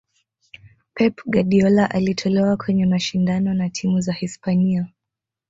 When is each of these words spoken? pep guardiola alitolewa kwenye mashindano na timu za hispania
pep 0.93 1.21
guardiola 1.25 1.89
alitolewa 1.91 2.57
kwenye 2.57 2.85
mashindano 2.85 3.53
na 3.53 3.69
timu 3.69 4.01
za 4.01 4.13
hispania 4.13 4.87